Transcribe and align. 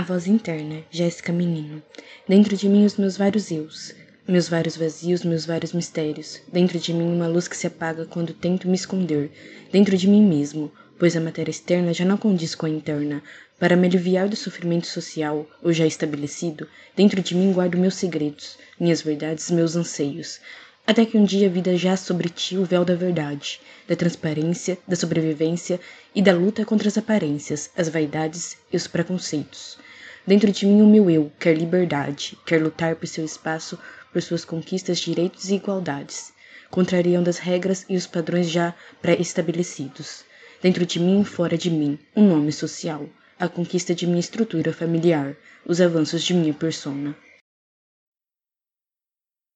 A 0.00 0.02
voz 0.02 0.26
interna, 0.26 0.82
Jéssica 0.90 1.30
Menino. 1.30 1.82
Dentro 2.26 2.56
de 2.56 2.66
mim 2.70 2.86
os 2.86 2.96
meus 2.96 3.18
vários 3.18 3.50
eus, 3.50 3.94
meus 4.26 4.48
vários 4.48 4.74
vazios, 4.74 5.22
meus 5.22 5.44
vários 5.44 5.74
mistérios. 5.74 6.40
Dentro 6.50 6.78
de 6.78 6.94
mim 6.94 7.04
uma 7.04 7.26
luz 7.28 7.46
que 7.46 7.54
se 7.54 7.66
apaga 7.66 8.06
quando 8.06 8.32
tento 8.32 8.66
me 8.66 8.74
esconder. 8.74 9.30
Dentro 9.70 9.94
de 9.98 10.08
mim 10.08 10.22
mesmo, 10.22 10.72
pois 10.98 11.14
a 11.18 11.20
matéria 11.20 11.50
externa 11.50 11.92
já 11.92 12.06
não 12.06 12.16
condiz 12.16 12.54
com 12.54 12.64
a 12.64 12.70
interna. 12.70 13.22
Para 13.58 13.76
me 13.76 13.88
aliviar 13.88 14.26
do 14.26 14.36
sofrimento 14.36 14.86
social, 14.86 15.46
ou 15.62 15.70
já 15.70 15.86
estabelecido, 15.86 16.66
dentro 16.96 17.20
de 17.20 17.34
mim 17.34 17.52
guardo 17.52 17.76
meus 17.76 17.96
segredos, 17.96 18.56
minhas 18.80 19.02
verdades, 19.02 19.50
meus 19.50 19.76
anseios. 19.76 20.40
Até 20.86 21.04
que 21.04 21.18
um 21.18 21.24
dia 21.24 21.46
a 21.46 21.50
vida 21.50 21.76
já 21.76 21.94
sobre 21.94 22.30
ti 22.30 22.56
o 22.56 22.64
véu 22.64 22.86
da 22.86 22.94
verdade, 22.94 23.60
da 23.86 23.94
transparência, 23.94 24.78
da 24.88 24.96
sobrevivência 24.96 25.78
e 26.14 26.22
da 26.22 26.32
luta 26.32 26.64
contra 26.64 26.88
as 26.88 26.96
aparências, 26.96 27.70
as 27.76 27.90
vaidades 27.90 28.56
e 28.72 28.78
os 28.78 28.86
preconceitos. 28.86 29.78
Dentro 30.26 30.52
de 30.52 30.66
mim 30.66 30.82
o 30.82 30.86
meu 30.86 31.10
eu 31.10 31.32
quer 31.38 31.56
liberdade, 31.56 32.36
quer 32.44 32.62
lutar 32.62 32.94
por 32.96 33.06
seu 33.06 33.24
espaço, 33.24 33.78
por 34.12 34.20
suas 34.20 34.44
conquistas, 34.44 34.98
direitos 34.98 35.48
e 35.48 35.54
igualdades, 35.54 36.32
contrariando 36.70 37.30
as 37.30 37.38
regras 37.38 37.86
e 37.88 37.96
os 37.96 38.06
padrões 38.06 38.50
já 38.50 38.74
pré-estabelecidos. 39.00 40.24
Dentro 40.62 40.84
de 40.84 41.00
mim 41.00 41.22
e 41.22 41.24
fora 41.24 41.56
de 41.56 41.70
mim, 41.70 41.98
um 42.14 42.28
nome 42.28 42.52
social, 42.52 43.08
a 43.38 43.48
conquista 43.48 43.94
de 43.94 44.06
minha 44.06 44.20
estrutura 44.20 44.72
familiar, 44.72 45.34
os 45.64 45.80
avanços 45.80 46.22
de 46.22 46.34
minha 46.34 46.52
persona. 46.52 47.16